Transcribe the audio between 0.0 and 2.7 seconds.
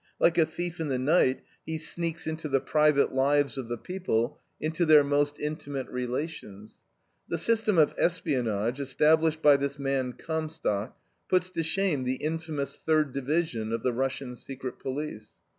Like a thief in the night he sneaks into the